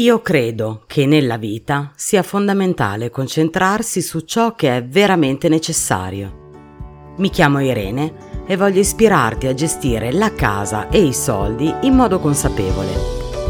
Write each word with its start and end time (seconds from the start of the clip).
Io 0.00 0.22
credo 0.22 0.84
che 0.86 1.04
nella 1.04 1.36
vita 1.36 1.92
sia 1.96 2.22
fondamentale 2.22 3.10
concentrarsi 3.10 4.00
su 4.00 4.20
ciò 4.20 4.54
che 4.54 4.74
è 4.74 4.82
veramente 4.82 5.50
necessario. 5.50 7.14
Mi 7.18 7.28
chiamo 7.28 7.60
Irene 7.60 8.44
e 8.46 8.56
voglio 8.56 8.80
ispirarti 8.80 9.48
a 9.48 9.52
gestire 9.52 10.10
la 10.10 10.32
casa 10.32 10.88
e 10.88 11.02
i 11.02 11.12
soldi 11.12 11.70
in 11.82 11.94
modo 11.94 12.20
consapevole, 12.20 12.88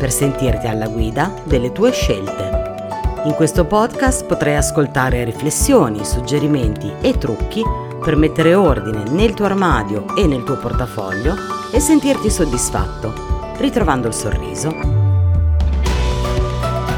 per 0.00 0.10
sentirti 0.10 0.66
alla 0.66 0.88
guida 0.88 1.32
delle 1.44 1.70
tue 1.70 1.92
scelte. 1.92 3.20
In 3.22 3.34
questo 3.34 3.64
podcast 3.64 4.26
potrai 4.26 4.56
ascoltare 4.56 5.22
riflessioni, 5.22 6.04
suggerimenti 6.04 6.92
e 7.02 7.18
trucchi 7.18 7.62
per 8.02 8.16
mettere 8.16 8.56
ordine 8.56 9.04
nel 9.10 9.32
tuo 9.32 9.44
armadio 9.44 10.16
e 10.16 10.26
nel 10.26 10.42
tuo 10.42 10.56
portafoglio 10.56 11.36
e 11.72 11.78
sentirti 11.78 12.28
soddisfatto, 12.28 13.54
ritrovando 13.58 14.08
il 14.08 14.14
sorriso 14.14 15.01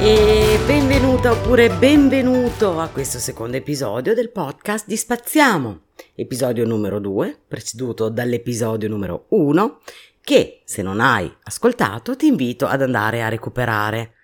e 0.01 0.59
benvenuta 0.67 1.31
oppure 1.33 1.71
benvenuto 1.71 2.79
a 2.79 2.89
questo 2.89 3.19
secondo 3.19 3.57
episodio 3.57 4.15
del 4.15 4.31
podcast 4.31 4.87
di 4.87 4.97
Spaziamo, 4.97 5.83
episodio 6.15 6.65
numero 6.65 6.99
2, 6.99 7.43
preceduto 7.47 8.09
dall'episodio 8.09 8.89
numero 8.89 9.27
1, 9.31 9.81
che 10.21 10.63
se 10.65 10.83
non 10.83 11.01
hai 11.01 11.33
ascoltato 11.45 12.17
ti 12.17 12.27
invito 12.27 12.67
ad 12.67 12.83
andare 12.83 13.23
a 13.23 13.29
recuperare. 13.29 14.15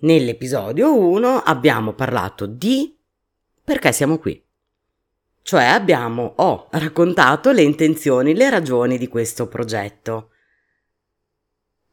Nell'episodio 0.00 0.96
1 0.96 1.38
abbiamo 1.38 1.92
parlato 1.92 2.46
di 2.46 2.96
perché 3.64 3.92
siamo 3.92 4.18
qui. 4.18 4.42
Cioè 5.42 5.64
abbiamo, 5.64 6.34
ho 6.36 6.68
raccontato 6.70 7.52
le 7.52 7.62
intenzioni, 7.62 8.34
le 8.34 8.50
ragioni 8.50 8.98
di 8.98 9.08
questo 9.08 9.48
progetto. 9.48 10.30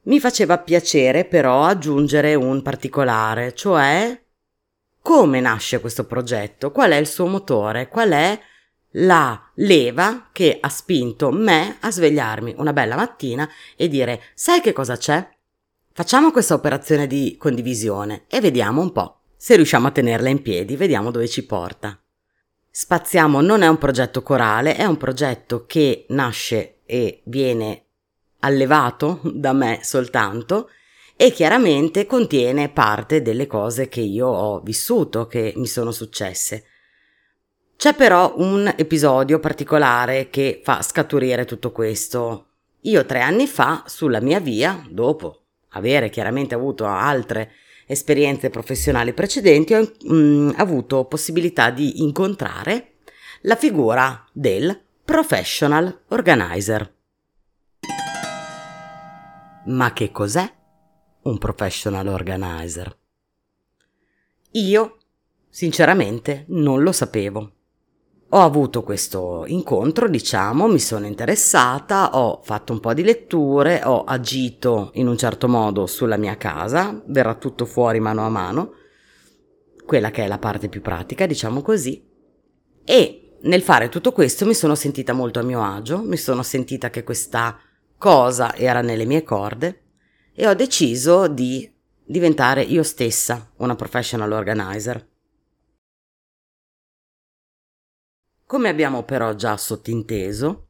Mi 0.06 0.20
faceva 0.20 0.60
piacere 0.60 1.26
però 1.26 1.64
aggiungere 1.64 2.36
un 2.36 2.62
particolare, 2.62 3.56
cioè 3.56 4.22
come 5.02 5.40
nasce 5.40 5.80
questo 5.80 6.06
progetto, 6.06 6.72
qual 6.72 6.92
è 6.92 6.96
il 6.96 7.08
suo 7.08 7.26
motore, 7.26 7.88
qual 7.90 8.12
è 8.12 8.40
la 8.98 9.52
leva 9.56 10.30
che 10.32 10.58
ha 10.60 10.70
spinto 10.70 11.32
me 11.32 11.78
a 11.80 11.92
svegliarmi 11.92 12.56
una 12.58 12.72
bella 12.72 12.96
mattina 12.96 13.50
e 13.76 13.88
dire 13.88 14.22
sai 14.36 14.62
che 14.62 14.74
cosa 14.74 14.96
c'è? 14.96 15.28
Facciamo 15.92 16.32
questa 16.32 16.54
operazione 16.54 17.08
di 17.08 17.36
condivisione 17.38 18.26
e 18.28 18.40
vediamo 18.42 18.82
un 18.82 18.92
po'. 18.92 19.22
Se 19.36 19.56
riusciamo 19.56 19.88
a 19.88 19.92
tenerla 19.92 20.30
in 20.30 20.42
piedi, 20.42 20.76
vediamo 20.76 21.10
dove 21.10 21.28
ci 21.28 21.46
porta. 21.46 22.00
Spaziamo 22.70 23.42
non 23.42 23.64
è 23.64 23.68
un 23.68 23.78
progetto 23.78 24.22
corale, 24.22 24.76
è 24.76 24.86
un 24.86 24.98
progetto 24.98 25.66
che 25.66 26.06
nasce 26.10 26.82
e 26.86 27.22
viene 27.26 27.85
allevato 28.46 29.20
da 29.24 29.54
me 29.54 29.80
soltanto 29.82 30.70
e 31.18 31.32
chiaramente 31.32 32.06
contiene 32.06 32.70
parte 32.70 33.22
delle 33.22 33.48
cose 33.48 33.88
che 33.88 34.02
io 34.02 34.28
ho 34.28 34.60
vissuto, 34.60 35.28
che 35.28 35.54
mi 35.56 35.68
sono 35.68 35.92
successe. 35.92 36.66
C'è 37.78 37.94
però 37.94 38.36
un 38.38 38.72
episodio 38.78 39.40
particolare 39.40 40.30
che 40.30 40.62
fa 40.64 40.82
scaturire 40.82 41.46
tutto 41.46 41.72
questo. 41.72 42.48
Io 42.82 43.06
tre 43.06 43.22
anni 43.22 43.48
fa, 43.48 43.84
sulla 43.88 44.22
mia 44.22 44.40
via, 44.40 44.86
dopo 44.90 45.42
avere 45.70 46.10
chiaramente 46.10 46.56
avuto 46.56 46.86
altre 46.86 47.52
esperienze 47.88 48.50
professionali 48.50 49.14
precedenti, 49.14 49.74
ho 49.74 49.92
mm, 50.12 50.52
avuto 50.56 51.06
possibilità 51.06 51.70
di 51.70 52.02
incontrare 52.02 52.94
la 53.42 53.56
figura 53.56 54.26
del 54.32 54.78
professional 55.04 56.04
organizer. 56.10 56.95
Ma 59.68 59.94
che 59.94 60.12
cos'è 60.12 60.48
un 61.24 61.38
professional 61.40 62.06
organizer? 62.08 62.96
Io, 64.52 64.98
sinceramente, 65.50 66.46
non 66.50 66.84
lo 66.84 66.92
sapevo. 66.92 67.52
Ho 68.30 68.42
avuto 68.42 68.84
questo 68.84 69.44
incontro, 69.48 70.08
diciamo, 70.08 70.68
mi 70.68 70.80
sono 70.80 71.08
interessata, 71.08 72.16
ho 72.16 72.42
fatto 72.44 72.74
un 72.74 72.80
po' 72.80 72.94
di 72.94 73.04
letture, 73.04 73.82
ho 73.84 74.04
agito 74.04 74.92
in 74.96 75.08
un 75.08 75.18
certo 75.18 75.48
modo 75.48 75.88
sulla 75.88 76.18
mia 76.18 76.38
casa, 76.38 77.02
verrà 77.08 77.34
tutto 77.34 77.66
fuori 77.66 78.00
mano 78.00 78.24
a 78.24 78.30
mano, 78.30 78.74
quella 79.84 80.12
che 80.12 80.26
è 80.26 80.28
la 80.28 80.40
parte 80.40 80.70
più 80.70 80.82
pratica, 80.82 81.26
diciamo 81.26 81.62
così, 81.62 82.08
e 82.84 83.38
nel 83.42 83.62
fare 83.62 83.90
tutto 83.90 84.12
questo 84.12 84.46
mi 84.46 84.54
sono 84.54 84.76
sentita 84.76 85.14
molto 85.14 85.40
a 85.40 85.44
mio 85.44 85.64
agio, 85.64 86.04
mi 86.04 86.18
sono 86.18 86.44
sentita 86.44 86.90
che 86.90 87.04
questa 87.04 87.58
cosa 87.98 88.56
era 88.56 88.82
nelle 88.82 89.06
mie 89.06 89.24
corde 89.24 89.84
e 90.34 90.48
ho 90.48 90.54
deciso 90.54 91.28
di 91.28 91.72
diventare 92.04 92.62
io 92.62 92.84
stessa 92.84 93.52
una 93.58 93.76
professional 93.76 94.32
organizer. 94.32 95.08
Come 98.46 98.70
abbiamo 98.70 99.04
però 99.04 99.34
già 99.34 99.58
sottinteso, 99.58 100.68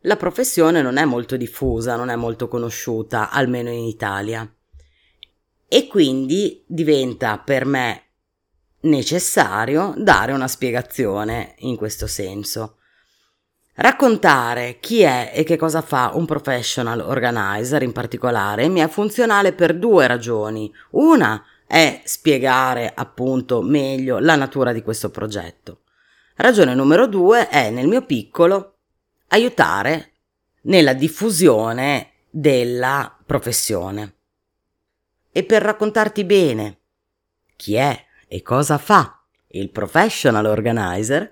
la 0.00 0.16
professione 0.16 0.82
non 0.82 0.96
è 0.96 1.04
molto 1.04 1.36
diffusa, 1.36 1.96
non 1.96 2.08
è 2.08 2.16
molto 2.16 2.48
conosciuta, 2.48 3.30
almeno 3.30 3.70
in 3.70 3.84
Italia. 3.84 4.50
E 5.68 5.86
quindi 5.88 6.64
diventa 6.66 7.38
per 7.38 7.64
me 7.64 8.02
necessario 8.82 9.94
dare 9.96 10.32
una 10.32 10.46
spiegazione 10.46 11.56
in 11.58 11.76
questo 11.76 12.06
senso. 12.06 12.75
Raccontare 13.78 14.78
chi 14.80 15.02
è 15.02 15.32
e 15.34 15.44
che 15.44 15.58
cosa 15.58 15.82
fa 15.82 16.12
un 16.14 16.24
professional 16.24 16.98
organizer 17.00 17.82
in 17.82 17.92
particolare 17.92 18.68
mi 18.68 18.80
è 18.80 18.88
funzionale 18.88 19.52
per 19.52 19.76
due 19.76 20.06
ragioni. 20.06 20.72
Una 20.92 21.44
è 21.66 22.00
spiegare 22.04 22.90
appunto 22.94 23.60
meglio 23.60 24.18
la 24.18 24.34
natura 24.34 24.72
di 24.72 24.80
questo 24.80 25.10
progetto. 25.10 25.82
Ragione 26.36 26.74
numero 26.74 27.06
due 27.06 27.50
è 27.50 27.68
nel 27.68 27.86
mio 27.86 28.00
piccolo 28.06 28.76
aiutare 29.28 30.12
nella 30.62 30.94
diffusione 30.94 32.12
della 32.30 33.14
professione. 33.26 34.14
E 35.30 35.44
per 35.44 35.60
raccontarti 35.60 36.24
bene 36.24 36.78
chi 37.56 37.74
è 37.74 38.04
e 38.26 38.40
cosa 38.40 38.78
fa 38.78 39.22
il 39.48 39.68
professional 39.68 40.46
organizer, 40.46 41.30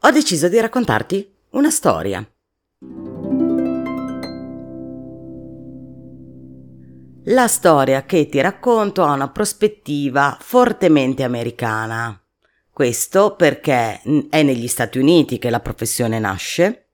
ho 0.00 0.10
deciso 0.10 0.48
di 0.48 0.60
raccontarti 0.60 1.34
una 1.56 1.70
storia. 1.70 2.24
La 7.28 7.48
storia 7.48 8.04
che 8.04 8.28
ti 8.28 8.40
racconto 8.42 9.02
ha 9.02 9.12
una 9.12 9.30
prospettiva 9.30 10.36
fortemente 10.38 11.22
americana. 11.24 12.20
Questo 12.70 13.36
perché 13.36 14.02
è 14.28 14.42
negli 14.42 14.68
Stati 14.68 14.98
Uniti 14.98 15.38
che 15.38 15.48
la 15.48 15.60
professione 15.60 16.18
nasce 16.18 16.88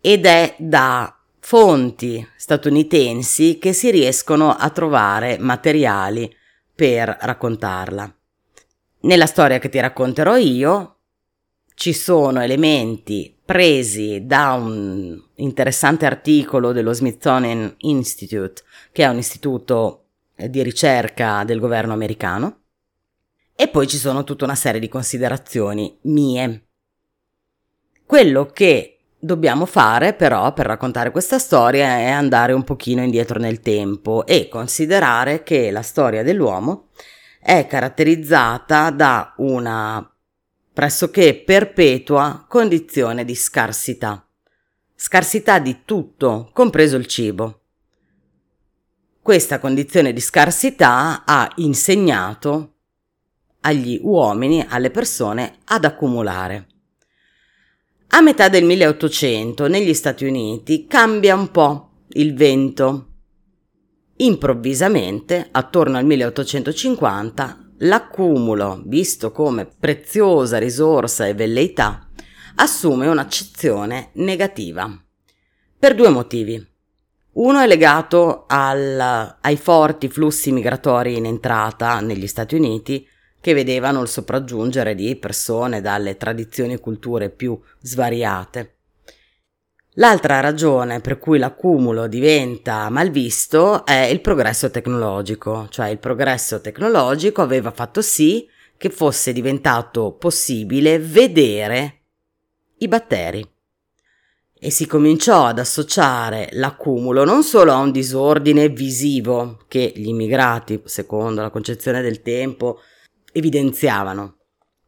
ed 0.00 0.24
è 0.24 0.56
da 0.58 1.14
fonti 1.38 2.26
statunitensi 2.36 3.58
che 3.58 3.74
si 3.74 3.90
riescono 3.90 4.56
a 4.56 4.70
trovare 4.70 5.36
materiali 5.38 6.34
per 6.74 7.14
raccontarla. 7.20 8.12
Nella 9.00 9.26
storia 9.26 9.58
che 9.58 9.68
ti 9.68 9.78
racconterò 9.78 10.36
io 10.36 10.95
ci 11.76 11.92
sono 11.92 12.40
elementi 12.40 13.36
presi 13.44 14.24
da 14.24 14.52
un 14.52 15.22
interessante 15.34 16.06
articolo 16.06 16.72
dello 16.72 16.94
Smithsonian 16.94 17.74
Institute, 17.80 18.62
che 18.92 19.02
è 19.02 19.08
un 19.08 19.18
istituto 19.18 20.06
eh, 20.36 20.48
di 20.48 20.62
ricerca 20.62 21.44
del 21.44 21.60
governo 21.60 21.92
americano, 21.92 22.60
e 23.54 23.68
poi 23.68 23.86
ci 23.86 23.98
sono 23.98 24.24
tutta 24.24 24.46
una 24.46 24.54
serie 24.54 24.80
di 24.80 24.88
considerazioni 24.88 25.98
mie. 26.04 26.64
Quello 28.06 28.46
che 28.46 29.00
dobbiamo 29.18 29.66
fare 29.66 30.14
però 30.14 30.54
per 30.54 30.64
raccontare 30.64 31.10
questa 31.10 31.38
storia 31.38 31.98
è 31.98 32.08
andare 32.08 32.54
un 32.54 32.64
pochino 32.64 33.02
indietro 33.02 33.38
nel 33.38 33.60
tempo 33.60 34.24
e 34.24 34.48
considerare 34.48 35.42
che 35.42 35.70
la 35.70 35.82
storia 35.82 36.22
dell'uomo 36.22 36.88
è 37.38 37.66
caratterizzata 37.66 38.90
da 38.90 39.34
una 39.36 40.10
pressoché 40.76 41.34
perpetua 41.34 42.44
condizione 42.46 43.24
di 43.24 43.34
scarsità. 43.34 44.28
Scarsità 44.94 45.58
di 45.58 45.78
tutto, 45.86 46.50
compreso 46.52 46.96
il 46.96 47.06
cibo. 47.06 47.60
Questa 49.22 49.58
condizione 49.58 50.12
di 50.12 50.20
scarsità 50.20 51.24
ha 51.24 51.50
insegnato 51.56 52.74
agli 53.60 53.98
uomini, 54.02 54.66
alle 54.68 54.90
persone, 54.90 55.60
ad 55.64 55.86
accumulare. 55.86 56.66
A 58.08 58.20
metà 58.20 58.50
del 58.50 58.64
1800 58.64 59.68
negli 59.68 59.94
Stati 59.94 60.26
Uniti 60.26 60.86
cambia 60.86 61.36
un 61.36 61.50
po' 61.50 62.02
il 62.08 62.34
vento. 62.34 63.12
Improvvisamente, 64.16 65.48
attorno 65.50 65.96
al 65.96 66.04
1850, 66.04 67.65
l'accumulo, 67.78 68.82
visto 68.86 69.32
come 69.32 69.66
preziosa 69.66 70.58
risorsa 70.58 71.26
e 71.26 71.34
velleità, 71.34 72.08
assume 72.56 73.06
un'accezione 73.06 74.10
negativa. 74.14 74.90
Per 75.78 75.94
due 75.94 76.08
motivi. 76.08 76.74
Uno 77.32 77.60
è 77.60 77.66
legato 77.66 78.44
al, 78.46 79.36
ai 79.40 79.56
forti 79.56 80.08
flussi 80.08 80.52
migratori 80.52 81.16
in 81.16 81.26
entrata 81.26 82.00
negli 82.00 82.26
Stati 82.26 82.54
Uniti 82.54 83.06
che 83.38 83.52
vedevano 83.52 84.00
il 84.00 84.08
sopraggiungere 84.08 84.94
di 84.94 85.14
persone 85.16 85.80
dalle 85.80 86.16
tradizioni 86.16 86.72
e 86.72 86.80
culture 86.80 87.30
più 87.30 87.60
svariate. 87.80 88.75
L'altra 89.98 90.40
ragione 90.40 91.00
per 91.00 91.18
cui 91.18 91.38
l'accumulo 91.38 92.06
diventa 92.06 92.90
malvisto 92.90 93.86
è 93.86 94.04
il 94.04 94.20
progresso 94.20 94.70
tecnologico, 94.70 95.68
cioè 95.70 95.88
il 95.88 95.98
progresso 95.98 96.60
tecnologico 96.60 97.40
aveva 97.40 97.70
fatto 97.70 98.02
sì 98.02 98.46
che 98.76 98.90
fosse 98.90 99.32
diventato 99.32 100.12
possibile 100.12 100.98
vedere 100.98 102.00
i 102.78 102.88
batteri. 102.88 103.48
E 104.58 104.70
si 104.70 104.86
cominciò 104.86 105.46
ad 105.46 105.60
associare 105.60 106.50
l'accumulo 106.52 107.24
non 107.24 107.42
solo 107.42 107.72
a 107.72 107.78
un 107.78 107.90
disordine 107.90 108.68
visivo 108.68 109.64
che 109.66 109.94
gli 109.96 110.08
immigrati, 110.08 110.82
secondo 110.84 111.40
la 111.40 111.50
concezione 111.50 112.02
del 112.02 112.20
tempo, 112.20 112.80
evidenziavano, 113.32 114.36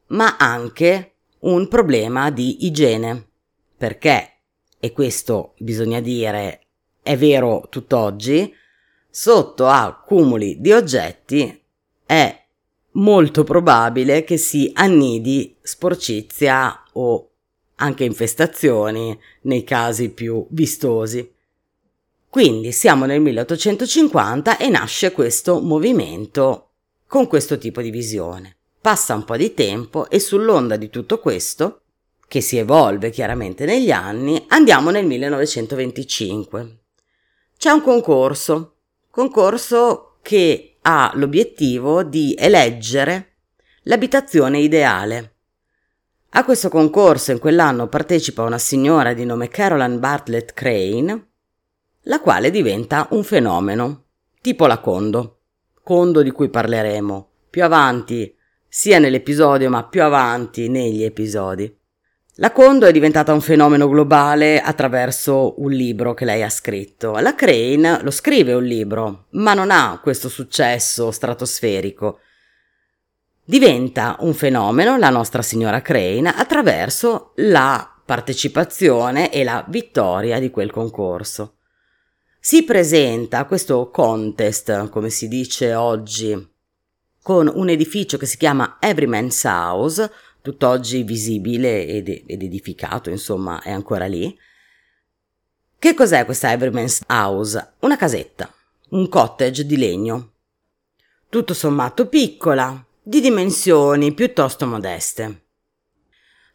ma 0.08 0.36
anche 0.36 1.14
un 1.40 1.66
problema 1.66 2.30
di 2.30 2.66
igiene, 2.66 3.28
perché 3.74 4.32
e 4.80 4.92
questo 4.92 5.54
bisogna 5.58 6.00
dire 6.00 6.60
è 7.02 7.16
vero 7.16 7.66
tutt'oggi, 7.70 8.54
sotto 9.08 9.66
accumuli 9.66 10.60
di 10.60 10.72
oggetti 10.72 11.62
è 12.04 12.44
molto 12.92 13.44
probabile 13.44 14.24
che 14.24 14.36
si 14.36 14.70
annidi 14.74 15.56
sporcizia 15.62 16.82
o 16.92 17.30
anche 17.76 18.04
infestazioni 18.04 19.18
nei 19.42 19.64
casi 19.64 20.10
più 20.10 20.46
vistosi. 20.50 21.32
Quindi 22.28 22.72
siamo 22.72 23.06
nel 23.06 23.20
1850 23.20 24.58
e 24.58 24.68
nasce 24.68 25.12
questo 25.12 25.60
movimento 25.60 26.70
con 27.06 27.26
questo 27.26 27.56
tipo 27.56 27.80
di 27.80 27.90
visione. 27.90 28.56
Passa 28.80 29.14
un 29.14 29.24
po' 29.24 29.36
di 29.36 29.54
tempo 29.54 30.10
e 30.10 30.20
sull'onda 30.20 30.76
di 30.76 30.90
tutto 30.90 31.20
questo 31.20 31.82
che 32.28 32.42
si 32.42 32.58
evolve 32.58 33.08
chiaramente 33.10 33.64
negli 33.64 33.90
anni, 33.90 34.44
andiamo 34.48 34.90
nel 34.90 35.06
1925. 35.06 36.78
C'è 37.56 37.70
un 37.70 37.80
concorso, 37.80 38.74
concorso 39.10 40.18
che 40.20 40.76
ha 40.82 41.10
l'obiettivo 41.14 42.02
di 42.02 42.36
eleggere 42.38 43.36
l'abitazione 43.84 44.60
ideale. 44.60 45.32
A 46.32 46.44
questo 46.44 46.68
concorso 46.68 47.32
in 47.32 47.38
quell'anno 47.38 47.88
partecipa 47.88 48.42
una 48.42 48.58
signora 48.58 49.14
di 49.14 49.24
nome 49.24 49.48
Caroline 49.48 49.98
Bartlett 49.98 50.52
Crane, 50.52 51.28
la 52.02 52.20
quale 52.20 52.50
diventa 52.50 53.08
un 53.12 53.24
fenomeno, 53.24 54.04
tipo 54.42 54.66
la 54.66 54.78
Condo, 54.78 55.40
Condo 55.82 56.20
di 56.20 56.30
cui 56.30 56.50
parleremo 56.50 57.30
più 57.48 57.64
avanti, 57.64 58.36
sia 58.68 58.98
nell'episodio 58.98 59.70
ma 59.70 59.84
più 59.86 60.02
avanti 60.02 60.68
negli 60.68 61.02
episodi. 61.02 61.77
La 62.40 62.52
Condo 62.52 62.86
è 62.86 62.92
diventata 62.92 63.32
un 63.32 63.40
fenomeno 63.40 63.88
globale 63.88 64.60
attraverso 64.60 65.60
un 65.60 65.72
libro 65.72 66.14
che 66.14 66.24
lei 66.24 66.44
ha 66.44 66.48
scritto. 66.48 67.18
La 67.18 67.34
Crane 67.34 68.00
lo 68.00 68.12
scrive 68.12 68.52
un 68.52 68.62
libro, 68.62 69.26
ma 69.30 69.54
non 69.54 69.72
ha 69.72 69.98
questo 70.00 70.28
successo 70.28 71.10
stratosferico. 71.10 72.20
Diventa 73.42 74.18
un 74.20 74.34
fenomeno, 74.34 74.96
la 74.98 75.10
nostra 75.10 75.42
signora 75.42 75.82
Crane, 75.82 76.32
attraverso 76.32 77.32
la 77.38 77.92
partecipazione 78.04 79.32
e 79.32 79.42
la 79.42 79.64
vittoria 79.66 80.38
di 80.38 80.50
quel 80.50 80.70
concorso. 80.70 81.56
Si 82.38 82.62
presenta 82.62 83.46
questo 83.46 83.90
contest, 83.90 84.90
come 84.90 85.10
si 85.10 85.26
dice 85.26 85.74
oggi, 85.74 86.56
con 87.20 87.50
un 87.52 87.68
edificio 87.68 88.16
che 88.16 88.26
si 88.26 88.36
chiama 88.36 88.76
Everyman's 88.78 89.42
House, 89.42 90.08
tutt'oggi 90.40 91.02
visibile 91.02 91.86
ed, 91.86 92.08
ed 92.08 92.42
edificato, 92.42 93.10
insomma, 93.10 93.60
è 93.62 93.70
ancora 93.70 94.06
lì. 94.06 94.36
Che 95.78 95.94
cos'è 95.94 96.24
questa 96.24 96.52
Everyman's 96.52 97.02
House? 97.06 97.74
Una 97.80 97.96
casetta, 97.96 98.52
un 98.90 99.08
cottage 99.08 99.64
di 99.64 99.76
legno. 99.76 100.32
Tutto 101.28 101.54
sommato 101.54 102.08
piccola, 102.08 102.84
di 103.02 103.20
dimensioni 103.20 104.12
piuttosto 104.12 104.66
modeste. 104.66 105.42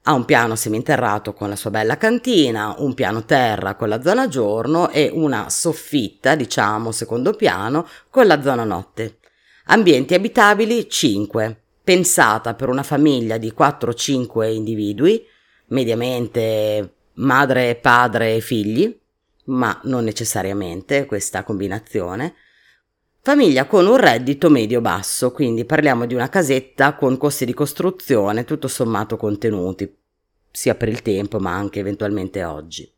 Ha 0.03 0.13
un 0.13 0.25
piano 0.25 0.55
seminterrato 0.55 1.33
con 1.33 1.47
la 1.47 1.55
sua 1.55 1.69
bella 1.69 1.97
cantina, 1.97 2.75
un 2.79 2.93
piano 2.93 3.23
terra 3.23 3.75
con 3.75 3.87
la 3.87 4.01
zona 4.01 4.27
giorno 4.27 4.89
e 4.89 5.09
una 5.13 5.49
soffitta, 5.49 6.35
diciamo, 6.35 6.91
secondo 6.91 7.33
piano, 7.33 7.87
con 8.09 8.27
la 8.27 8.41
zona 8.41 8.65
notte. 8.65 9.19
Ambienti 9.67 10.13
abitabili 10.13 10.89
5 10.89 11.62
pensata 11.83 12.53
per 12.53 12.69
una 12.69 12.83
famiglia 12.83 13.37
di 13.37 13.53
4-5 13.55 14.51
individui, 14.51 15.25
mediamente 15.67 16.93
madre, 17.15 17.75
padre 17.75 18.35
e 18.35 18.39
figli, 18.39 18.97
ma 19.45 19.79
non 19.83 20.03
necessariamente 20.03 21.05
questa 21.05 21.43
combinazione. 21.43 22.35
Famiglia 23.21 23.65
con 23.65 23.85
un 23.87 23.97
reddito 23.97 24.49
medio-basso, 24.49 25.31
quindi 25.31 25.65
parliamo 25.65 26.05
di 26.05 26.13
una 26.13 26.29
casetta 26.29 26.95
con 26.95 27.17
costi 27.17 27.45
di 27.45 27.53
costruzione 27.53 28.43
tutto 28.43 28.67
sommato 28.67 29.17
contenuti, 29.17 29.93
sia 30.51 30.75
per 30.75 30.89
il 30.89 31.01
tempo 31.01 31.39
ma 31.39 31.53
anche 31.53 31.79
eventualmente 31.79 32.43
oggi. 32.43 32.89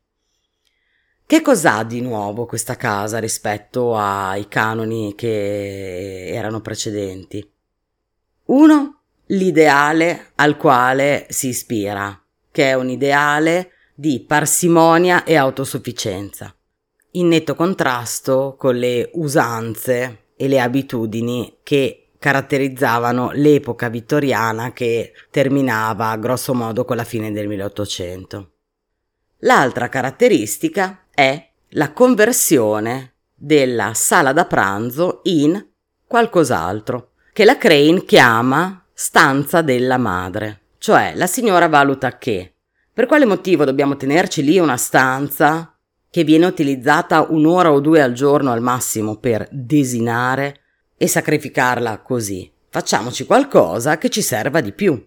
Che 1.28 1.42
cos'ha 1.42 1.84
di 1.84 2.02
nuovo 2.02 2.46
questa 2.46 2.76
casa 2.76 3.18
rispetto 3.18 3.96
ai 3.96 4.48
canoni 4.48 5.16
che 5.16 6.28
erano 6.28 6.62
precedenti? 6.62 7.55
Uno, 8.46 9.02
l'ideale 9.28 10.32
al 10.36 10.56
quale 10.58 11.26
si 11.30 11.48
ispira, 11.48 12.22
che 12.52 12.70
è 12.70 12.74
un 12.74 12.90
ideale 12.90 13.72
di 13.96 14.20
parsimonia 14.20 15.24
e 15.24 15.36
autosufficienza, 15.36 16.54
in 17.12 17.30
netto 17.30 17.56
contrasto 17.56 18.56
con 18.58 18.76
le 18.76 19.10
usanze 19.14 20.26
e 20.36 20.48
le 20.48 20.60
abitudini 20.60 21.58
che 21.64 22.12
caratterizzavano 22.20 23.32
l'epoca 23.34 23.90
vittoriana 23.90 24.74
che 24.74 25.14
terminava 25.32 26.16
grosso 26.18 26.54
modo 26.54 26.86
con 26.86 26.98
la 26.98 27.04
fine 27.04 27.32
del 27.32 27.48
1800. 27.48 28.52
L'altra 29.40 29.90
caratteristica 29.90 31.06
è 31.12 31.50
la 31.70 31.94
conversione 31.94 33.14
della 33.34 33.94
sala 33.94 34.34
da 34.34 34.46
pranzo 34.46 35.22
in 35.24 35.64
qualcos'altro, 36.06 37.12
che 37.36 37.44
la 37.44 37.58
Crane 37.58 38.06
chiama 38.06 38.82
stanza 38.94 39.62
della 39.62 39.98
madre. 39.98 40.62
Cioè, 40.78 41.16
la 41.16 41.28
signora 41.28 41.68
valuta 41.68 42.18
che 42.18 42.54
per 42.94 43.08
quale 43.08 43.26
motivo 43.26 43.66
dobbiamo 43.66 43.98
tenerci 43.98 44.42
lì 44.42 44.58
una 44.58 44.78
stanza 44.78 45.78
che 46.10 46.24
viene 46.24 46.46
utilizzata 46.46 47.28
un'ora 47.30 47.74
o 47.74 47.82
due 47.82 48.02
al 48.02 48.14
giorno 48.14 48.54
al 48.54 48.62
massimo 48.62 49.18
per 49.18 49.50
desinare 49.52 50.62
e 50.96 51.10
sacrificarla 51.10 52.00
così? 52.00 52.50
Facciamoci 52.70 53.26
qualcosa 53.26 53.98
che 53.98 54.08
ci 54.08 54.22
serva 54.22 54.62
di 54.62 54.72
più. 54.72 55.06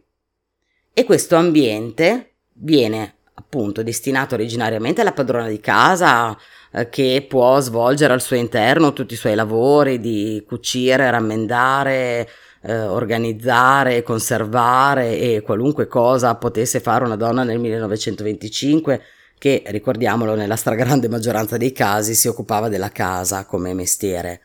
E 0.93 1.05
questo 1.05 1.35
ambiente 1.35 2.35
viene 2.57 3.18
appunto 3.38 3.83
destinato 3.83 4.35
originariamente 4.35 5.00
alla 5.00 5.12
padrona 5.12 5.47
di 5.47 5.61
casa 5.61 6.37
eh, 6.73 6.88
che 6.88 7.25
può 7.28 7.61
svolgere 7.61 8.12
al 8.12 8.21
suo 8.21 8.37
interno 8.37 8.92
tutti 8.92 9.14
i 9.14 9.16
suoi 9.16 9.35
lavori 9.35 10.00
di 10.00 10.45
cucire, 10.47 11.11
rammendare, 11.11 12.28
eh, 12.62 12.80
organizzare, 12.83 14.02
conservare 14.02 15.18
e 15.18 15.42
qualunque 15.42 15.87
cosa 15.87 16.35
potesse 16.35 16.80
fare 16.80 17.04
una 17.04 17.16
donna 17.16 17.45
nel 17.45 17.59
1925 17.61 19.02
che, 19.38 19.62
ricordiamolo, 19.66 20.35
nella 20.35 20.57
stragrande 20.57 21.09
maggioranza 21.09 21.57
dei 21.57 21.73
casi 21.73 22.14
si 22.14 22.26
occupava 22.26 22.68
della 22.68 22.90
casa 22.90 23.45
come 23.45 23.73
mestiere. 23.73 24.40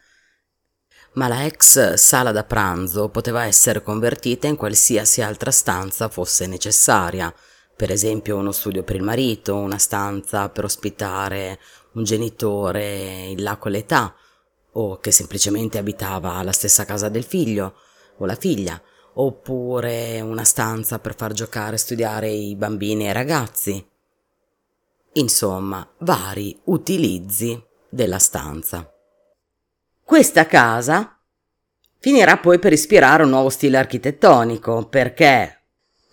Ma 1.14 1.28
la 1.28 1.46
ex 1.46 1.94
sala 1.94 2.32
da 2.32 2.44
pranzo 2.44 3.10
poteva 3.10 3.46
essere 3.46 3.82
convertita 3.82 4.48
in 4.48 4.56
qualsiasi 4.56 5.22
altra 5.22 5.52
stanza 5.52 6.10
fosse 6.10 6.46
necessaria, 6.48 7.34
per 7.84 7.92
esempio 7.92 8.38
uno 8.38 8.54
studio 8.54 8.82
per 8.82 8.96
il 8.96 9.04
marito, 9.04 9.58
una 9.58 9.78
stanza 9.78 10.48
per 10.48 10.64
ospitare 10.64 11.60
un 11.96 12.06
genitore 12.06 13.26
in 13.28 13.44
là 13.44 13.58
con 13.58 13.72
l'età, 13.72 14.16
o 14.72 15.00
che 15.00 15.12
semplicemente 15.12 15.80
abitava 15.80 16.36
alla 16.36 16.54
stessa 16.54 16.86
casa 16.86 17.10
del 17.10 17.26
figlio 17.26 17.76
o 18.20 18.26
la 18.26 18.36
figlia, 18.36 18.82
oppure 19.16 20.22
una 20.22 20.46
stanza 20.46 21.00
per 21.00 21.14
far 21.14 21.34
giocare 21.34 21.76
e 21.76 21.80
studiare 21.80 22.30
i 22.30 22.56
bambini 22.56 23.06
e 23.06 23.10
i 23.10 23.12
ragazzi. 23.12 23.86
Insomma, 25.16 25.86
vari 25.98 26.58
utilizzi 26.64 27.62
della 27.90 28.20
stanza. 28.20 28.90
Questa 30.06 30.46
casa 30.46 31.20
finirà 32.00 32.38
poi 32.38 32.60
per 32.60 32.72
ispirare 32.72 33.24
un 33.24 33.30
nuovo 33.32 33.50
stile 33.50 33.76
architettonico, 33.76 34.88
perché 34.88 35.63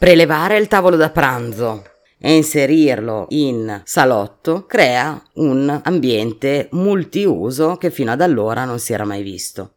prelevare 0.00 0.56
il 0.56 0.66
tavolo 0.66 0.96
da 0.96 1.10
pranzo 1.10 1.84
e 2.16 2.34
inserirlo 2.34 3.26
in 3.28 3.82
salotto 3.84 4.64
crea 4.64 5.22
un 5.34 5.78
ambiente 5.84 6.68
multiuso 6.72 7.76
che 7.76 7.90
fino 7.90 8.10
ad 8.10 8.22
allora 8.22 8.64
non 8.64 8.78
si 8.78 8.94
era 8.94 9.04
mai 9.04 9.22
visto. 9.22 9.74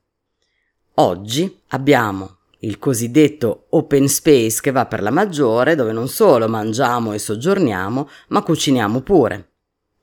Oggi 0.93 1.63
abbiamo 1.67 2.37
il 2.59 2.79
cosiddetto 2.79 3.65
open 3.71 4.07
space 4.07 4.61
che 4.61 4.71
va 4.71 4.85
per 4.85 5.01
la 5.01 5.11
maggiore, 5.11 5.75
dove 5.75 5.91
non 5.91 6.07
solo 6.07 6.47
mangiamo 6.47 7.11
e 7.11 7.19
soggiorniamo, 7.19 8.07
ma 8.29 8.41
cuciniamo 8.43 9.01
pure. 9.01 9.49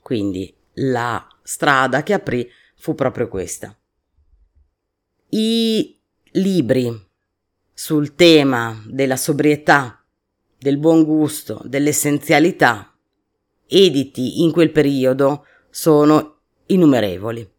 Quindi 0.03 0.55
la 0.75 1.27
strada 1.43 2.03
che 2.03 2.13
aprì 2.13 2.47
fu 2.77 2.95
proprio 2.95 3.27
questa. 3.29 3.75
I 5.31 5.99
libri 6.33 7.09
sul 7.73 8.15
tema 8.15 8.83
della 8.87 9.17
sobrietà, 9.17 10.00
del 10.61 10.77
buon 10.77 11.05
gusto, 11.05 11.63
dell'essenzialità, 11.65 12.95
editi 13.67 14.43
in 14.43 14.53
quel 14.53 14.71
periodo, 14.71 15.47
sono 15.71 16.41
innumerevoli. 16.67 17.51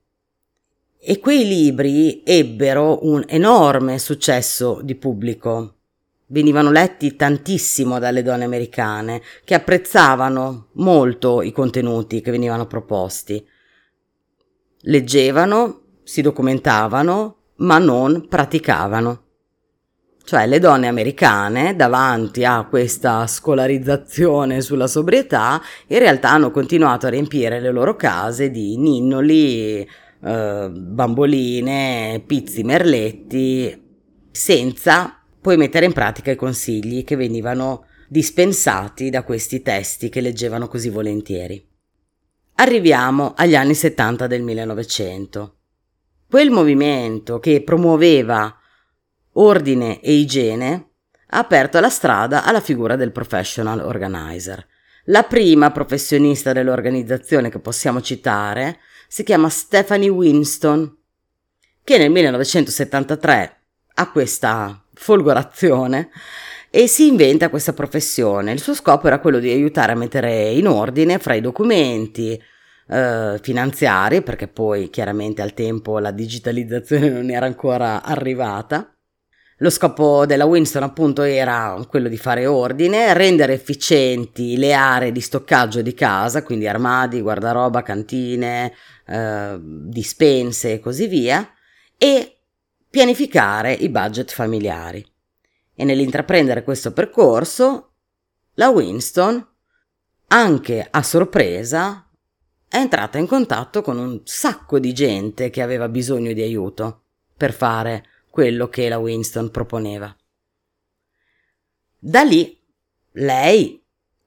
E 0.99 1.19
quei 1.19 1.47
libri 1.47 2.21
ebbero 2.23 3.07
un 3.07 3.23
enorme 3.27 3.97
successo 3.97 4.81
di 4.83 4.93
pubblico. 4.93 5.77
Venivano 6.27 6.69
letti 6.69 7.15
tantissimo 7.15 7.97
dalle 7.97 8.21
donne 8.21 8.43
americane, 8.43 9.21
che 9.43 9.55
apprezzavano 9.55 10.67
molto 10.73 11.41
i 11.41 11.51
contenuti 11.51 12.21
che 12.21 12.29
venivano 12.29 12.67
proposti. 12.67 13.43
Leggevano, 14.81 15.81
si 16.03 16.21
documentavano, 16.21 17.37
ma 17.55 17.79
non 17.79 18.27
praticavano. 18.27 19.23
Cioè 20.23 20.45
le 20.45 20.59
donne 20.59 20.87
americane, 20.87 21.75
davanti 21.75 22.45
a 22.45 22.65
questa 22.69 23.27
scolarizzazione 23.27 24.61
sulla 24.61 24.87
sobrietà, 24.87 25.61
in 25.87 25.99
realtà 25.99 26.31
hanno 26.31 26.51
continuato 26.51 27.07
a 27.07 27.09
riempire 27.09 27.59
le 27.59 27.71
loro 27.71 27.95
case 27.95 28.49
di 28.49 28.77
ninnoli, 28.77 29.87
eh, 30.23 30.69
bamboline, 30.71 32.23
pizzi, 32.25 32.63
merletti, 32.63 33.89
senza 34.31 35.21
poi 35.41 35.57
mettere 35.57 35.85
in 35.85 35.93
pratica 35.93 36.31
i 36.31 36.35
consigli 36.35 37.03
che 37.03 37.15
venivano 37.15 37.85
dispensati 38.07 39.09
da 39.09 39.23
questi 39.23 39.61
testi 39.61 40.09
che 40.09 40.21
leggevano 40.21 40.67
così 40.67 40.89
volentieri. 40.89 41.65
Arriviamo 42.55 43.33
agli 43.35 43.55
anni 43.55 43.73
70 43.73 44.27
del 44.27 44.43
1900. 44.43 45.55
Quel 46.29 46.51
movimento 46.51 47.39
che 47.39 47.63
promuoveva 47.63 48.55
ordine 49.33 49.99
e 50.01 50.13
igiene 50.13 50.89
ha 51.27 51.37
aperto 51.39 51.79
la 51.79 51.89
strada 51.89 52.43
alla 52.43 52.59
figura 52.59 52.95
del 52.95 53.11
professional 53.11 53.79
organizer. 53.79 54.65
La 55.05 55.23
prima 55.23 55.71
professionista 55.71 56.53
dell'organizzazione 56.53 57.49
che 57.49 57.59
possiamo 57.59 58.01
citare 58.01 58.79
si 59.07 59.23
chiama 59.23 59.49
Stephanie 59.49 60.09
Winston, 60.09 60.97
che 61.83 61.97
nel 61.97 62.11
1973 62.11 63.61
ha 63.95 64.11
questa 64.11 64.83
folgorazione 64.93 66.09
e 66.69 66.87
si 66.87 67.07
inventa 67.07 67.49
questa 67.49 67.73
professione. 67.73 68.51
Il 68.51 68.61
suo 68.61 68.73
scopo 68.73 69.07
era 69.07 69.19
quello 69.19 69.39
di 69.39 69.51
aiutare 69.51 69.91
a 69.91 69.95
mettere 69.95 70.51
in 70.51 70.67
ordine 70.67 71.19
fra 71.19 71.33
i 71.33 71.41
documenti 71.41 72.41
eh, 72.87 73.39
finanziari, 73.41 74.21
perché 74.21 74.47
poi 74.47 74.89
chiaramente 74.89 75.41
al 75.41 75.53
tempo 75.53 75.99
la 75.99 76.11
digitalizzazione 76.11 77.09
non 77.11 77.29
era 77.29 77.45
ancora 77.45 78.03
arrivata. 78.03 78.95
Lo 79.61 79.69
scopo 79.69 80.25
della 80.25 80.45
Winston 80.45 80.81
appunto 80.81 81.21
era 81.21 81.79
quello 81.87 82.07
di 82.07 82.17
fare 82.17 82.47
ordine, 82.47 83.13
rendere 83.13 83.53
efficienti 83.53 84.57
le 84.57 84.73
aree 84.73 85.11
di 85.11 85.21
stoccaggio 85.21 85.83
di 85.83 85.93
casa, 85.93 86.41
quindi 86.41 86.67
armadi, 86.67 87.21
guardaroba, 87.21 87.83
cantine, 87.83 88.73
eh, 89.05 89.59
dispense 89.61 90.73
e 90.73 90.79
così 90.79 91.05
via, 91.05 91.47
e 91.95 92.39
pianificare 92.89 93.71
i 93.71 93.89
budget 93.89 94.31
familiari. 94.31 95.05
E 95.75 95.83
nell'intraprendere 95.83 96.63
questo 96.63 96.91
percorso, 96.91 97.91
la 98.55 98.69
Winston, 98.69 99.47
anche 100.29 100.87
a 100.89 101.03
sorpresa, 101.03 102.09
è 102.67 102.77
entrata 102.77 103.19
in 103.19 103.27
contatto 103.27 103.83
con 103.83 103.99
un 103.99 104.21
sacco 104.23 104.79
di 104.79 104.91
gente 104.91 105.51
che 105.51 105.61
aveva 105.61 105.87
bisogno 105.87 106.33
di 106.33 106.41
aiuto 106.41 107.03
per 107.37 107.53
fare 107.53 108.05
quello 108.31 108.67
che 108.67 108.89
la 108.89 108.97
Winston 108.97 109.51
proponeva. 109.51 110.15
Da 111.99 112.23
lì 112.23 112.59
lei 113.11 113.79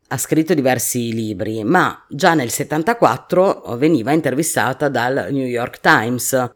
ha 0.09 0.19
scritto 0.19 0.55
diversi 0.55 1.13
libri, 1.13 1.65
ma 1.65 2.07
già 2.09 2.35
nel 2.35 2.51
74 2.51 3.77
veniva 3.77 4.13
intervistata 4.13 4.89
dal 4.89 5.29
New 5.33 5.47
York 5.47 5.81
Times 5.81 6.55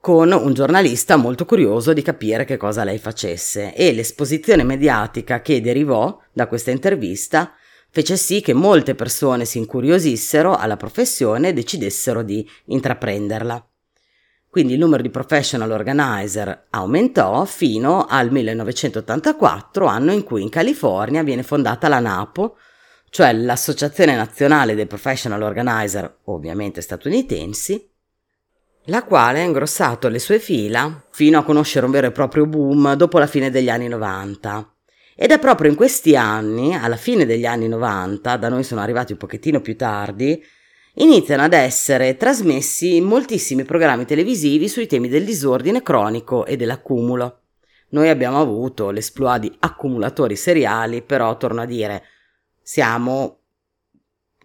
con 0.00 0.32
un 0.32 0.52
giornalista 0.52 1.16
molto 1.16 1.44
curioso 1.44 1.92
di 1.92 2.02
capire 2.02 2.44
che 2.44 2.56
cosa 2.56 2.84
lei 2.84 2.98
facesse 2.98 3.74
e 3.74 3.92
l'esposizione 3.92 4.64
mediatica 4.64 5.40
che 5.40 5.60
derivò 5.60 6.20
da 6.32 6.46
questa 6.46 6.70
intervista 6.70 7.54
fece 7.90 8.16
sì 8.16 8.40
che 8.40 8.52
molte 8.54 8.94
persone 8.94 9.44
si 9.44 9.58
incuriosissero 9.58 10.56
alla 10.56 10.76
professione 10.76 11.50
e 11.50 11.52
decidessero 11.52 12.22
di 12.22 12.46
intraprenderla. 12.66 13.66
Quindi 14.54 14.74
il 14.74 14.78
numero 14.78 15.02
di 15.02 15.10
professional 15.10 15.72
organizer 15.72 16.66
aumentò 16.70 17.44
fino 17.44 18.06
al 18.08 18.30
1984, 18.30 19.84
anno 19.86 20.12
in 20.12 20.22
cui 20.22 20.42
in 20.42 20.48
California 20.48 21.24
viene 21.24 21.42
fondata 21.42 21.88
la 21.88 21.98
NAPO, 21.98 22.56
cioè 23.10 23.32
l'Associazione 23.32 24.14
Nazionale 24.14 24.76
dei 24.76 24.86
Professional 24.86 25.42
Organizer, 25.42 26.18
ovviamente 26.26 26.82
statunitensi, 26.82 27.90
la 28.84 29.02
quale 29.02 29.40
ha 29.40 29.44
ingrossato 29.44 30.06
le 30.06 30.20
sue 30.20 30.38
fila 30.38 31.04
fino 31.10 31.36
a 31.36 31.42
conoscere 31.42 31.86
un 31.86 31.90
vero 31.90 32.06
e 32.06 32.12
proprio 32.12 32.46
boom 32.46 32.94
dopo 32.94 33.18
la 33.18 33.26
fine 33.26 33.50
degli 33.50 33.68
anni 33.68 33.88
90. 33.88 34.72
Ed 35.16 35.32
è 35.32 35.40
proprio 35.40 35.68
in 35.68 35.76
questi 35.76 36.14
anni, 36.14 36.76
alla 36.76 36.94
fine 36.94 37.26
degli 37.26 37.44
anni 37.44 37.66
90, 37.66 38.36
da 38.36 38.48
noi 38.48 38.62
sono 38.62 38.82
arrivati 38.82 39.10
un 39.10 39.18
pochettino 39.18 39.60
più 39.60 39.76
tardi, 39.76 40.40
iniziano 40.94 41.42
ad 41.42 41.52
essere 41.52 42.16
trasmessi 42.16 43.00
moltissimi 43.00 43.64
programmi 43.64 44.04
televisivi 44.04 44.68
sui 44.68 44.86
temi 44.86 45.08
del 45.08 45.24
disordine 45.24 45.82
cronico 45.82 46.46
e 46.46 46.56
dell'accumulo. 46.56 47.40
Noi 47.90 48.08
abbiamo 48.08 48.40
avuto 48.40 48.90
l'esploit 48.90 49.40
di 49.40 49.56
accumulatori 49.60 50.36
seriali, 50.36 51.02
però 51.02 51.36
torno 51.36 51.62
a 51.62 51.66
dire, 51.66 52.02
siamo 52.60 53.38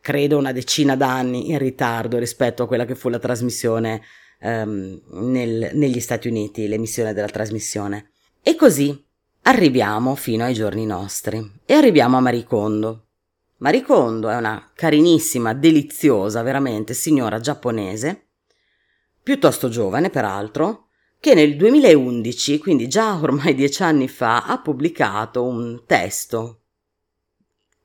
credo 0.02 0.38
una 0.38 0.52
decina 0.52 0.96
d'anni 0.96 1.50
in 1.50 1.58
ritardo 1.58 2.18
rispetto 2.18 2.64
a 2.64 2.68
quella 2.68 2.86
che 2.86 2.96
fu 2.96 3.10
la 3.10 3.20
trasmissione 3.20 4.02
um, 4.42 5.00
nel, 5.12 5.72
negli 5.74 6.00
Stati 6.00 6.28
Uniti, 6.28 6.68
l'emissione 6.68 7.14
della 7.14 7.28
trasmissione. 7.28 8.12
E 8.42 8.56
così 8.56 9.06
arriviamo 9.44 10.16
fino 10.16 10.44
ai 10.44 10.54
giorni 10.54 10.86
nostri 10.86 11.60
e 11.66 11.74
arriviamo 11.74 12.18
a 12.18 12.22
Maricondo. 12.22 13.09
Maricondo 13.60 14.30
è 14.30 14.36
una 14.36 14.72
carinissima, 14.74 15.54
deliziosa, 15.54 16.42
veramente 16.42 16.94
signora 16.94 17.40
giapponese, 17.40 18.28
piuttosto 19.22 19.68
giovane 19.68 20.10
peraltro, 20.10 20.88
che 21.20 21.34
nel 21.34 21.58
2011, 21.58 22.58
quindi 22.60 22.88
già 22.88 23.20
ormai 23.22 23.54
dieci 23.56 23.84
anni 23.84 24.08
fa, 24.08 24.46
ha 24.46 24.62
pubblicato 24.62 25.44
un 25.44 25.84
testo, 25.86 26.62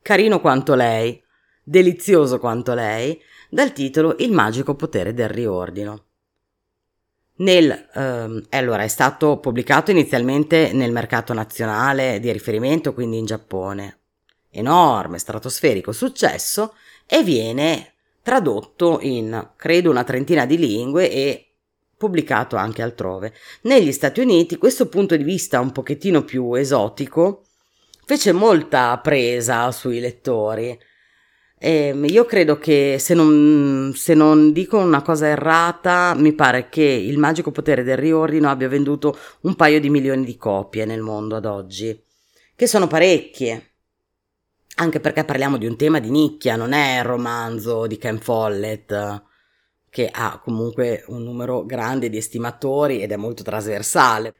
carino 0.00 0.40
quanto 0.40 0.76
lei, 0.76 1.20
delizioso 1.64 2.38
quanto 2.38 2.72
lei, 2.74 3.20
dal 3.50 3.72
titolo 3.72 4.14
Il 4.18 4.30
magico 4.30 4.76
potere 4.76 5.12
del 5.12 5.28
riordino. 5.28 6.04
Nel, 7.36 7.88
ehm, 7.92 8.46
allora, 8.50 8.84
è 8.84 8.88
stato 8.88 9.38
pubblicato 9.38 9.90
inizialmente 9.90 10.72
nel 10.72 10.92
mercato 10.92 11.32
nazionale 11.32 12.20
di 12.20 12.30
riferimento, 12.30 12.94
quindi 12.94 13.18
in 13.18 13.24
Giappone, 13.24 14.03
enorme, 14.54 15.18
stratosferico 15.18 15.92
successo 15.92 16.74
e 17.06 17.22
viene 17.22 17.94
tradotto 18.22 18.98
in 19.02 19.50
credo 19.56 19.90
una 19.90 20.04
trentina 20.04 20.46
di 20.46 20.58
lingue 20.58 21.10
e 21.10 21.48
pubblicato 21.96 22.56
anche 22.56 22.82
altrove. 22.82 23.34
Negli 23.62 23.92
Stati 23.92 24.20
Uniti 24.20 24.56
questo 24.56 24.88
punto 24.88 25.16
di 25.16 25.24
vista 25.24 25.60
un 25.60 25.72
pochettino 25.72 26.22
più 26.24 26.54
esotico 26.54 27.44
fece 28.04 28.32
molta 28.32 28.98
presa 28.98 29.70
sui 29.72 30.00
lettori. 30.00 30.78
E 31.56 31.94
io 31.94 32.24
credo 32.26 32.58
che 32.58 32.96
se 32.98 33.14
non, 33.14 33.92
se 33.94 34.12
non 34.12 34.52
dico 34.52 34.76
una 34.76 35.00
cosa 35.00 35.28
errata, 35.28 36.14
mi 36.14 36.34
pare 36.34 36.68
che 36.68 36.82
il 36.82 37.16
magico 37.16 37.50
potere 37.52 37.82
del 37.82 37.96
riordino 37.96 38.50
abbia 38.50 38.68
venduto 38.68 39.16
un 39.42 39.54
paio 39.54 39.80
di 39.80 39.88
milioni 39.88 40.24
di 40.24 40.36
copie 40.36 40.84
nel 40.84 41.00
mondo 41.00 41.36
ad 41.36 41.46
oggi, 41.46 41.98
che 42.54 42.66
sono 42.66 42.86
parecchie 42.86 43.73
anche 44.76 45.00
perché 45.00 45.24
parliamo 45.24 45.56
di 45.56 45.66
un 45.66 45.76
tema 45.76 46.00
di 46.00 46.10
nicchia, 46.10 46.56
non 46.56 46.72
è 46.72 46.98
il 46.98 47.04
romanzo 47.04 47.86
di 47.86 47.96
Ken 47.96 48.18
Follett, 48.18 49.22
che 49.88 50.10
ha 50.12 50.40
comunque 50.42 51.04
un 51.08 51.22
numero 51.22 51.64
grande 51.64 52.10
di 52.10 52.16
estimatori 52.16 53.00
ed 53.00 53.12
è 53.12 53.16
molto 53.16 53.42
trasversale. 53.44 54.34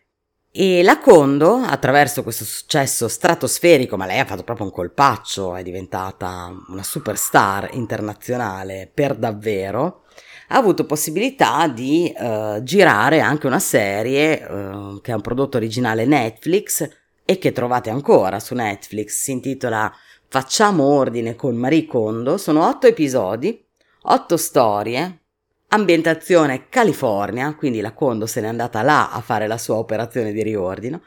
E 0.51 0.83
la 0.83 0.99
Kondo, 0.99 1.57
attraverso 1.57 2.23
questo 2.23 2.45
successo 2.45 3.09
stratosferico, 3.09 3.97
ma 3.97 4.07
lei 4.07 4.21
ha 4.21 4.25
fatto 4.25 4.45
proprio 4.45 4.67
un 4.67 4.73
colpaccio, 4.73 5.55
è 5.55 5.63
diventata 5.63 6.53
una 6.69 6.83
superstar 6.83 7.71
internazionale 7.73 8.91
per 8.93 9.17
davvero, 9.17 10.05
ha 10.49 10.57
avuto 10.57 10.87
possibilità 10.87 11.67
di 11.69 12.13
uh, 12.17 12.63
girare 12.63 13.21
anche 13.21 13.47
una 13.47 13.59
serie 13.59 14.45
uh, 14.45 15.01
che 15.01 15.13
è 15.13 15.15
un 15.15 15.23
prodotto 15.23 15.57
originale 15.57 16.05
Netflix 16.05 16.89
e 17.25 17.39
che 17.39 17.53
trovate 17.53 17.91
ancora 17.91 18.39
su 18.39 18.55
Netflix, 18.55 19.23
si 19.23 19.33
intitola 19.33 19.93
Facciamo 20.35 20.83
ordine 20.83 21.37
con 21.37 21.55
Marie 21.55 21.87
Kondo, 21.87 22.39
sono 22.39 22.67
otto 22.67 22.89
episodi, 22.89 23.65
otto 24.03 24.37
storie, 24.37 25.21
ambientazione 25.69 26.69
California, 26.69 27.55
quindi 27.55 27.81
la 27.81 27.93
Kondo 27.93 28.27
se 28.27 28.41
n'è 28.41 28.49
andata 28.49 28.83
là 28.83 29.13
a 29.13 29.21
fare 29.21 29.47
la 29.47 29.59
sua 29.59 29.77
operazione 29.77 30.33
di 30.33 30.43
riordino. 30.43 31.03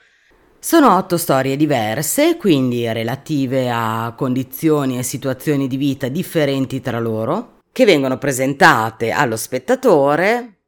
Sono 0.59 0.95
otto 0.95 1.17
storie 1.17 1.57
diverse, 1.57 2.37
quindi 2.37 2.89
relative 2.89 3.69
a 3.69 4.13
condizioni 4.15 4.97
e 4.97 5.03
situazioni 5.03 5.67
di 5.67 5.75
vita 5.75 6.07
differenti 6.07 6.79
tra 6.79 6.97
loro, 6.97 7.63
che 7.73 7.83
vengono 7.83 8.17
presentate 8.17 9.11
allo 9.11 9.35
spettatore. 9.35 10.59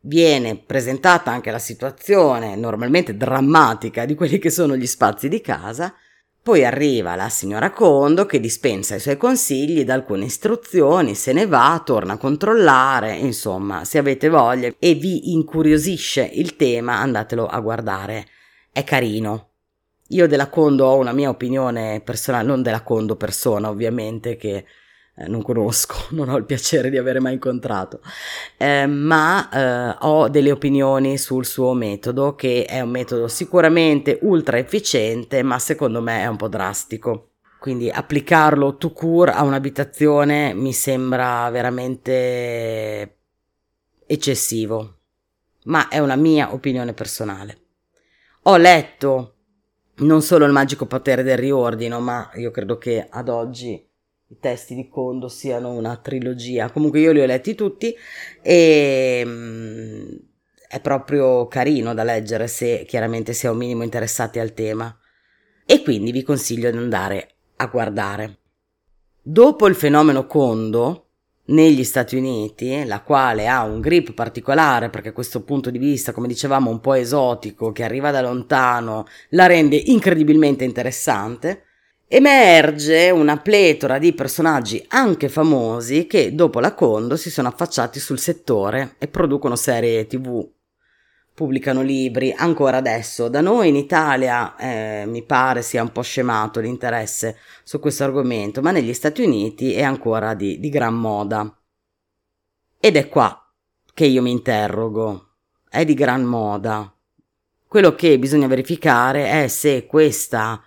Viene 0.00 0.56
presentata 0.56 1.30
anche 1.30 1.50
la 1.50 1.58
situazione 1.58 2.56
normalmente 2.56 3.18
drammatica 3.18 4.06
di 4.06 4.14
quelli 4.14 4.38
che 4.38 4.48
sono 4.48 4.76
gli 4.76 4.86
spazi 4.86 5.28
di 5.28 5.42
casa 5.42 5.94
poi 6.42 6.64
arriva 6.64 7.14
la 7.14 7.28
signora 7.28 7.70
Condo 7.70 8.26
che 8.26 8.40
dispensa 8.40 8.96
i 8.96 9.00
suoi 9.00 9.16
consigli, 9.16 9.84
dà 9.84 9.94
alcune 9.94 10.24
istruzioni, 10.24 11.14
se 11.14 11.32
ne 11.32 11.46
va, 11.46 11.80
torna 11.84 12.14
a 12.14 12.18
controllare, 12.18 13.14
insomma, 13.14 13.84
se 13.84 13.98
avete 13.98 14.28
voglia 14.28 14.72
e 14.76 14.94
vi 14.94 15.32
incuriosisce 15.32 16.28
il 16.32 16.56
tema, 16.56 16.98
andatelo 16.98 17.46
a 17.46 17.60
guardare. 17.60 18.26
È 18.72 18.82
carino. 18.82 19.50
Io 20.08 20.26
della 20.26 20.48
Condo 20.48 20.86
ho 20.86 20.98
una 20.98 21.12
mia 21.12 21.28
opinione 21.28 22.00
personale, 22.04 22.44
non 22.44 22.60
della 22.60 22.82
Condo 22.82 23.14
persona, 23.14 23.68
ovviamente, 23.68 24.36
che 24.36 24.64
non 25.14 25.42
conosco, 25.42 26.06
non 26.10 26.28
ho 26.28 26.36
il 26.36 26.44
piacere 26.44 26.90
di 26.90 26.96
avere 26.96 27.20
mai 27.20 27.34
incontrato, 27.34 28.00
eh, 28.56 28.86
ma 28.86 29.48
eh, 29.50 29.96
ho 30.00 30.28
delle 30.28 30.50
opinioni 30.50 31.18
sul 31.18 31.44
suo 31.44 31.74
metodo, 31.74 32.34
che 32.34 32.64
è 32.64 32.80
un 32.80 32.90
metodo 32.90 33.28
sicuramente 33.28 34.18
ultra 34.22 34.58
efficiente, 34.58 35.42
ma 35.42 35.58
secondo 35.58 36.00
me 36.00 36.20
è 36.20 36.26
un 36.26 36.36
po' 36.36 36.48
drastico. 36.48 37.28
Quindi 37.58 37.88
applicarlo 37.88 38.76
to 38.76 38.90
cure 38.90 39.30
a 39.30 39.44
un'abitazione 39.44 40.52
mi 40.52 40.72
sembra 40.72 41.48
veramente 41.50 43.18
eccessivo, 44.04 44.98
ma 45.64 45.86
è 45.86 46.00
una 46.00 46.16
mia 46.16 46.52
opinione 46.52 46.92
personale. 46.92 47.58
Ho 48.42 48.56
letto 48.56 49.34
non 49.98 50.22
solo 50.22 50.44
il 50.44 50.50
magico 50.50 50.86
potere 50.86 51.22
del 51.22 51.38
riordino, 51.38 52.00
ma 52.00 52.28
io 52.34 52.50
credo 52.50 52.78
che 52.78 53.06
ad 53.08 53.28
oggi 53.28 53.88
i 54.32 54.38
testi 54.40 54.74
di 54.74 54.88
Kondo 54.88 55.28
siano 55.28 55.72
una 55.72 55.96
trilogia. 55.96 56.70
Comunque 56.70 57.00
io 57.00 57.12
li 57.12 57.20
ho 57.20 57.26
letti 57.26 57.54
tutti 57.54 57.94
e 58.40 59.22
mm, 59.24 60.08
è 60.68 60.80
proprio 60.80 61.46
carino 61.48 61.92
da 61.92 62.02
leggere 62.02 62.48
se 62.48 62.84
chiaramente 62.86 63.34
si 63.34 63.44
è 63.44 63.50
un 63.50 63.58
minimo 63.58 63.82
interessati 63.82 64.38
al 64.38 64.54
tema. 64.54 64.96
E 65.66 65.82
quindi 65.82 66.12
vi 66.12 66.22
consiglio 66.22 66.70
di 66.70 66.78
andare 66.78 67.34
a 67.56 67.66
guardare. 67.66 68.38
Dopo 69.20 69.66
il 69.66 69.74
fenomeno 69.74 70.26
Kondo, 70.26 71.08
negli 71.44 71.84
Stati 71.84 72.16
Uniti, 72.16 72.84
la 72.86 73.02
quale 73.02 73.48
ha 73.48 73.64
un 73.64 73.80
grip 73.80 74.14
particolare 74.14 74.88
perché 74.88 75.12
questo 75.12 75.42
punto 75.42 75.70
di 75.70 75.78
vista, 75.78 76.12
come 76.12 76.26
dicevamo, 76.26 76.70
un 76.70 76.80
po' 76.80 76.94
esotico, 76.94 77.70
che 77.70 77.84
arriva 77.84 78.10
da 78.10 78.22
lontano, 78.22 79.04
la 79.30 79.46
rende 79.46 79.76
incredibilmente 79.76 80.64
interessante, 80.64 81.64
emerge 82.14 83.08
una 83.08 83.38
pletora 83.38 83.98
di 83.98 84.12
personaggi 84.12 84.84
anche 84.88 85.30
famosi 85.30 86.06
che 86.06 86.34
dopo 86.34 86.60
la 86.60 86.74
Condo 86.74 87.16
si 87.16 87.30
sono 87.30 87.48
affacciati 87.48 87.98
sul 87.98 88.18
settore 88.18 88.96
e 88.98 89.08
producono 89.08 89.56
serie 89.56 90.06
tv, 90.06 90.46
pubblicano 91.32 91.80
libri 91.80 92.30
ancora 92.36 92.76
adesso. 92.76 93.30
Da 93.30 93.40
noi 93.40 93.68
in 93.68 93.76
Italia 93.76 94.54
eh, 94.56 95.04
mi 95.06 95.22
pare 95.24 95.62
sia 95.62 95.80
un 95.80 95.90
po' 95.90 96.02
scemato 96.02 96.60
l'interesse 96.60 97.38
su 97.64 97.80
questo 97.80 98.04
argomento, 98.04 98.60
ma 98.60 98.72
negli 98.72 98.92
Stati 98.92 99.22
Uniti 99.22 99.72
è 99.72 99.82
ancora 99.82 100.34
di, 100.34 100.60
di 100.60 100.68
gran 100.68 100.92
moda. 100.92 101.50
Ed 102.78 102.96
è 102.96 103.08
qua 103.08 103.42
che 103.94 104.04
io 104.04 104.20
mi 104.20 104.32
interrogo. 104.32 105.28
È 105.66 105.82
di 105.86 105.94
gran 105.94 106.24
moda. 106.24 106.94
Quello 107.66 107.94
che 107.94 108.18
bisogna 108.18 108.48
verificare 108.48 109.44
è 109.44 109.48
se 109.48 109.86
questa 109.86 110.62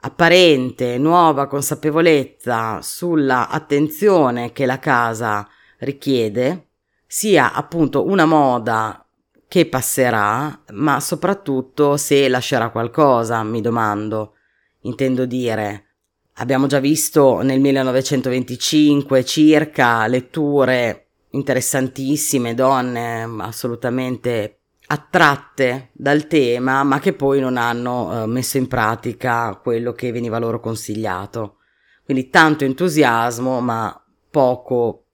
apparente 0.00 0.98
nuova 0.98 1.46
consapevolezza 1.46 2.80
sulla 2.82 3.48
attenzione 3.48 4.52
che 4.52 4.66
la 4.66 4.78
casa 4.78 5.48
richiede 5.78 6.68
sia 7.06 7.52
appunto 7.52 8.06
una 8.06 8.26
moda 8.26 9.04
che 9.48 9.66
passerà, 9.66 10.62
ma 10.72 11.00
soprattutto 11.00 11.96
se 11.96 12.28
lascerà 12.28 12.68
qualcosa, 12.70 13.42
mi 13.42 13.62
domando. 13.62 14.34
Intendo 14.82 15.24
dire, 15.24 15.86
abbiamo 16.34 16.66
già 16.66 16.78
visto 16.80 17.40
nel 17.40 17.58
1925 17.58 19.24
circa 19.24 20.06
letture 20.06 21.06
interessantissime, 21.30 22.54
donne 22.54 23.22
assolutamente 23.38 24.57
attratte 24.90 25.90
dal 25.92 26.26
tema, 26.26 26.82
ma 26.82 26.98
che 26.98 27.12
poi 27.12 27.40
non 27.40 27.56
hanno 27.56 28.22
eh, 28.22 28.26
messo 28.26 28.56
in 28.56 28.68
pratica 28.68 29.58
quello 29.62 29.92
che 29.92 30.12
veniva 30.12 30.38
loro 30.38 30.60
consigliato. 30.60 31.58
Quindi 32.04 32.30
tanto 32.30 32.64
entusiasmo, 32.64 33.60
ma 33.60 34.02
poco 34.30 35.04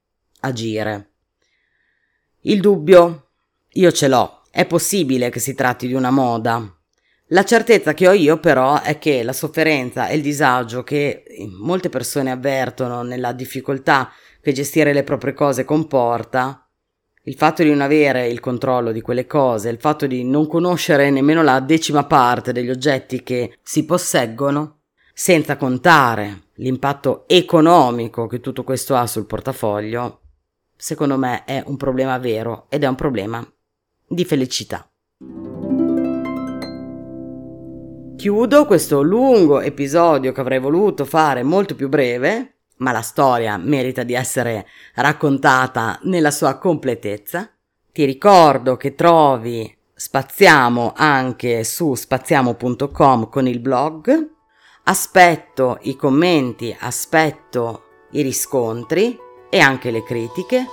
agire. 0.40 1.10
Il 2.42 2.60
dubbio, 2.60 3.30
io 3.72 3.90
ce 3.90 4.06
l'ho, 4.06 4.42
è 4.50 4.64
possibile 4.66 5.30
che 5.30 5.40
si 5.40 5.54
tratti 5.54 5.88
di 5.88 5.94
una 5.94 6.10
moda. 6.10 6.72
La 7.28 7.44
certezza 7.44 7.94
che 7.94 8.06
ho 8.06 8.12
io 8.12 8.38
però 8.38 8.80
è 8.80 8.98
che 8.98 9.24
la 9.24 9.32
sofferenza 9.32 10.06
e 10.06 10.14
il 10.14 10.22
disagio 10.22 10.84
che 10.84 11.24
molte 11.58 11.88
persone 11.88 12.30
avvertono 12.30 13.02
nella 13.02 13.32
difficoltà 13.32 14.12
che 14.40 14.52
gestire 14.52 14.92
le 14.92 15.02
proprie 15.02 15.32
cose 15.32 15.64
comporta 15.64 16.63
il 17.26 17.34
fatto 17.36 17.62
di 17.62 17.70
non 17.70 17.80
avere 17.80 18.28
il 18.28 18.40
controllo 18.40 18.92
di 18.92 19.00
quelle 19.00 19.26
cose, 19.26 19.70
il 19.70 19.80
fatto 19.80 20.06
di 20.06 20.24
non 20.24 20.46
conoscere 20.46 21.08
nemmeno 21.10 21.42
la 21.42 21.60
decima 21.60 22.04
parte 22.04 22.52
degli 22.52 22.68
oggetti 22.68 23.22
che 23.22 23.58
si 23.62 23.86
posseggono, 23.86 24.80
senza 25.14 25.56
contare 25.56 26.48
l'impatto 26.56 27.24
economico 27.26 28.26
che 28.26 28.40
tutto 28.40 28.62
questo 28.62 28.94
ha 28.94 29.06
sul 29.06 29.26
portafoglio, 29.26 30.20
secondo 30.76 31.16
me 31.16 31.44
è 31.44 31.62
un 31.64 31.76
problema 31.76 32.18
vero 32.18 32.66
ed 32.68 32.82
è 32.82 32.86
un 32.86 32.94
problema 32.94 33.46
di 34.06 34.24
felicità. 34.24 34.86
Chiudo 38.16 38.66
questo 38.66 39.02
lungo 39.02 39.60
episodio 39.60 40.32
che 40.32 40.40
avrei 40.40 40.58
voluto 40.58 41.04
fare 41.04 41.42
molto 41.42 41.74
più 41.74 41.88
breve 41.88 42.53
ma 42.76 42.92
la 42.92 43.02
storia 43.02 43.56
merita 43.56 44.02
di 44.02 44.14
essere 44.14 44.66
raccontata 44.94 45.98
nella 46.02 46.30
sua 46.30 46.58
completezza. 46.58 47.50
Ti 47.92 48.04
ricordo 48.04 48.76
che 48.76 48.94
trovi 48.94 49.82
Spaziamo 49.96 50.92
anche 50.96 51.62
su 51.62 51.94
spaziamo.com 51.94 53.28
con 53.28 53.46
il 53.46 53.60
blog. 53.60 54.32
Aspetto 54.84 55.78
i 55.82 55.94
commenti, 55.96 56.76
aspetto 56.78 57.84
i 58.10 58.22
riscontri 58.22 59.16
e 59.48 59.60
anche 59.60 59.90
le 59.90 60.02
critiche 60.02 60.66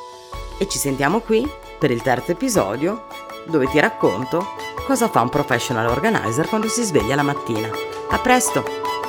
e 0.58 0.68
ci 0.68 0.80
sentiamo 0.80 1.20
qui 1.20 1.48
per 1.80 1.92
il 1.92 2.02
terzo 2.02 2.32
episodio 2.32 3.06
dove 3.48 3.68
ti 3.68 3.80
racconto 3.80 4.56
cosa 4.86 5.08
fa 5.08 5.22
un 5.22 5.30
professional 5.30 5.88
organizer 5.88 6.48
quando 6.48 6.68
si 6.68 6.84
sveglia 6.84 7.16
la 7.16 7.24
mattina. 7.24 7.70
A 8.10 8.20
presto! 8.20 9.01